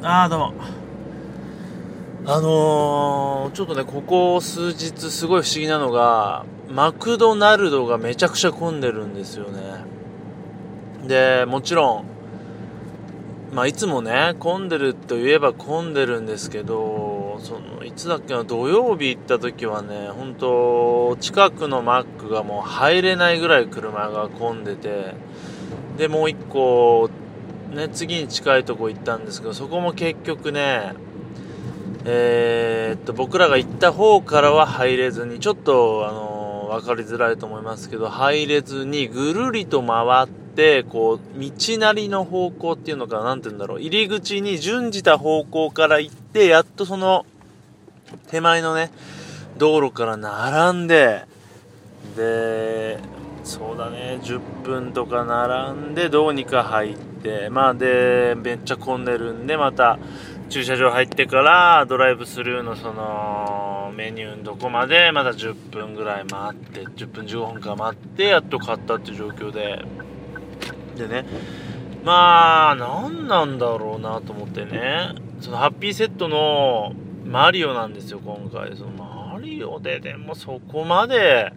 [0.00, 0.54] ああ、どうも。
[2.24, 9.60] あのー、ちょっとね、ここ数日すごい不思議なのが、マクドナルドがめちゃくちゃ混んでるんですよね。
[11.08, 12.04] で、もちろん、
[13.52, 25.14] まあ、いつもね、混んでるといえば混んでるんですけど、その、いつだっけな、土曜日行った時はね、本当近くのマックがもう入れないぐらい車が混んでて、
[25.96, 27.10] で、もう一個、
[27.74, 30.94] ね、次に近いとこ行ったんですけど、そこも結局ね、
[32.04, 47.26] えー、っと、僕らが行った方からは入れずに、ちょっと、あのー、分かりづらいと思いますけど、入れずにぐるりと回って、こう、道なりの方向っていうのかな、なんて言うんだろう、入り口に準じた方向から行って、やっとその、
[48.28, 48.90] 手前のね、
[49.58, 51.26] 道路から並んで、
[52.16, 52.98] で、
[53.48, 59.98] そうだね、10分とか並んで、どうにか入って、まあでめっちゃ混んでるんでまた
[60.50, 69.82] 駐車場入ってからドライブスルーのそのメニューのとこまでまだ10分ぐらい待って10分15分か待ってやっと買ったっていう状況で。
[70.96, 71.24] でね
[72.04, 75.14] まあ何なんだろうなと思ってね。
[75.40, 76.92] そのハッピーセットの
[77.24, 78.76] マリオなんですよ今回。
[78.76, 81.52] そのマリオででもそこまで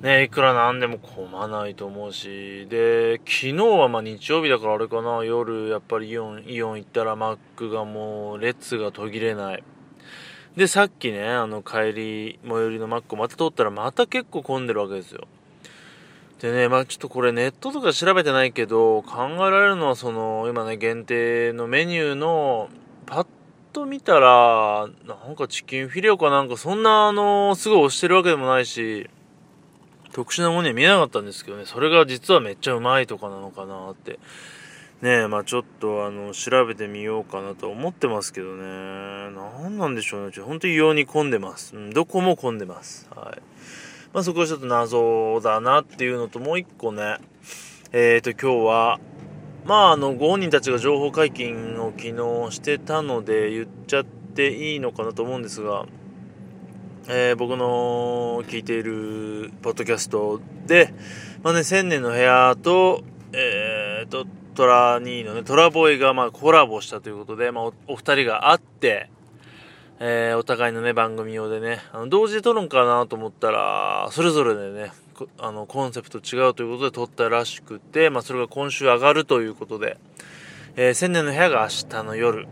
[0.00, 9.64] ね、いくらなんでも混まないと思うし、で、昨日はまあ日曜日だからあれかな、夜やっぱりイオン、イオン行ったらマックがもう列が途切れない。
[10.56, 15.26] で、さっきね、あの帰り、最寄りのマックをまた通ったらまた結構混んでるわけですよ。
[16.40, 22.68] でね、まあちょっとこれネットとか調べてないけど、考えられるのはその、今ね、限定のメニューの、
[23.04, 23.26] パッ
[23.72, 29.10] と見たら、なんかチキンフィレオかなんかそんなあの、すごい押してるわけでもないし、
[30.18, 34.18] 特殊なものには見えなかったんですけどね、それが実はめっちゃうまいとかなのかなって。
[35.00, 39.30] ねえ、まあちょっとあの、調べてみようかなと思ってますけどね。
[39.62, 40.32] 何なんでしょうね。
[40.32, 41.76] ちょ本当に異様に混んでます。
[41.76, 43.08] うん、どこも混んでます。
[43.14, 43.40] はい。
[44.12, 47.18] まあそこはちょっと謎だなっていうのと、もう一個ね、
[47.92, 49.00] えっ、ー、と今日は、
[49.66, 55.86] まああの、ご本人たちが情報解禁を昨日してたので言っちゃっていいのかなと思うんですが、
[57.10, 60.92] えー、僕の聞いているポッドキャストで、
[61.42, 63.02] まあね、千年の部屋と、
[63.32, 69.08] えー、と、トラニーのね、トラボーイがまあコラボしたということで、まあおお二人が会って、
[70.00, 74.92] えー、お互いのね、番組用でね、あの、同時で撮るんかなと思ったら、それぞれでね、
[75.38, 79.96] あの、コンセプト違うということで撮ったらしくて、まあそれが今週上がるということで、
[80.76, 82.46] えー、千年の部屋が明日の夜、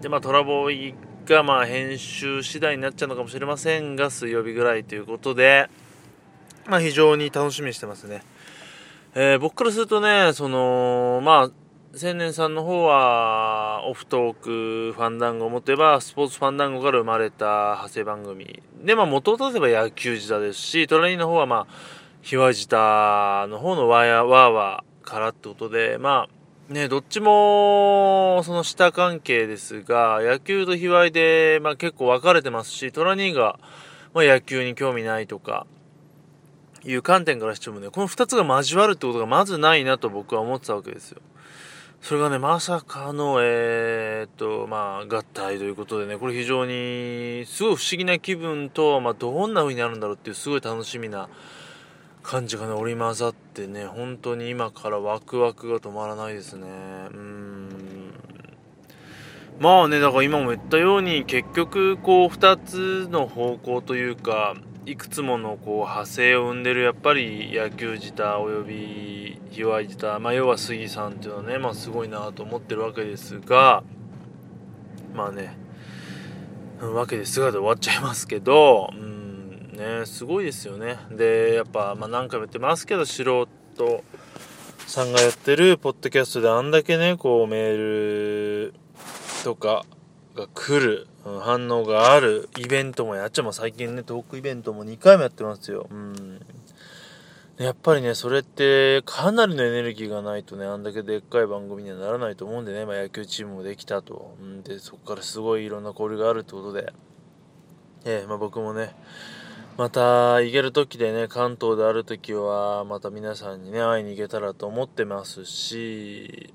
[0.00, 0.94] で、まあトラボーイ
[1.30, 5.70] がまあ編集次第になっちゃうのかもしれませんが、水曜日ぐらいということで、
[6.66, 8.22] まあ非常に楽しみにしてますね。
[9.14, 18.62] えー、僕からするとね、その、まあ、千年さんの方は、オフトークファンダンゴを持てば、スポーツファンダンゴから生まれた派生番組。
[18.84, 21.74] で、まあ、元を立てば野球自体ですし、トラニーの方は、まあ、
[22.22, 26.39] ひわじたの方のワーヤーワーワーからってことで、まあ、
[26.70, 33.58] ね、どっちも、その下関係ですが、野球と卑猥で、まあ結構分かれてますし、トラニーが、
[34.14, 35.66] まあ野球に興味ないとか、
[36.84, 41.20] いう観点からしてもね、この二つが交わるってことがまずないなと僕は思ってたわけですよ。
[42.02, 51.28] それがね、まさかの、えー、っと、まあ、合体ということでね、これ非常に、すごい不思議な気分と、まあ、どんな風になるんだろうっていう、すごい楽しみな、
[52.30, 56.68] 感じがね織り交ざってね本当に今からワクワクが止まらないですね。
[57.12, 58.14] うん。
[59.58, 64.54] まあねだから今も言ったように結局こう2つの方向というか
[64.86, 73.82] いくつものこう派生を生んでるやっぱり野球自体および卑猥自体、まあ、要は杉さんっていうのはね、まあ、すごいなと思ってるわけですが
[75.16, 75.58] まあね
[76.80, 79.09] わけですがで終わっちゃいますけど、うん。
[79.72, 80.98] ねすごいですよね。
[81.10, 84.04] でやっぱ、まあ、何回も言ってますけど素人
[84.86, 88.74] さんがやってるポッドキャストであんだけねこうメール
[89.44, 89.84] とか
[90.34, 93.52] が来る、反応があるイベントもやっちゃう。
[93.52, 95.86] 最近ねトークイベントも2回もやってますよ。
[95.90, 96.40] うん。
[97.60, 104.34] やっぱりね、それってかなりのエネルギーがないとね、あんだけでっかい番組にはならないと思うんでね、まあ、野球チームもできたと。
[104.42, 104.62] ん。
[104.62, 106.90] で、そこからすごいいろんな交流があるってことで、
[108.06, 108.96] えー、まあ、僕もね、
[109.80, 116.52] また行ける時でね関東である時はまた皆さんにね会いに行けたらと思ってますし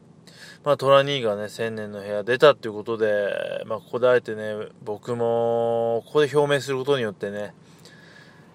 [0.64, 7.56] まあトラニーがね1000年の部屋出たっていうことでまあここであえてね僕もここで表明することによってね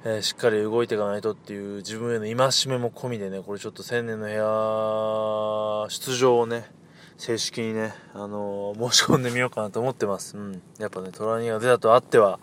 [0.04, 6.70] えー、しっかり動いていかないとっていう自分への戒めも込みでねこれちょっと1000年の部屋出場をね
[7.18, 10.38] 正式にね、あのー、申し込んでみようかなと思ってます。
[10.38, 10.62] うん。
[10.78, 12.40] やっぱね、トラニーが出たとあっては、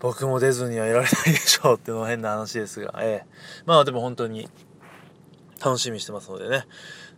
[0.00, 3.26] 僕も出ずにはいられないでしょうっていうのは変な話ですが、ええ。
[3.66, 4.48] まあでも本当に
[5.64, 6.64] 楽しみにしてますのでね、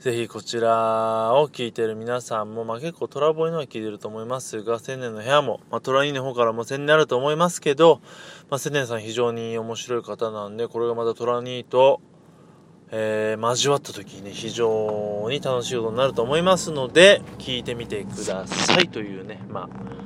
[0.00, 8.00] ぜひこちらを聞いてる皆さんも、まあ結構トラボイのは聞いてると思いますが、千年の部屋も、まあトラニーの方からも千年あると思いますけど、
[8.48, 12.00] まあ千年さん非常に面白い方なんで、これがまたトラニーと、
[12.92, 19.99] えー、交わった時にね、非常に楽しいことになると思いますので、聞いてみてくださいというね、まあ、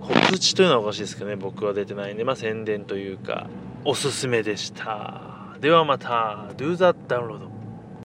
[0.00, 3.48] 告知というのはおかしいですけどね、僕は出てないんで、まあ、宣伝というか、
[3.84, 5.56] おすすめでした。
[5.60, 7.59] ではまた、Do that download.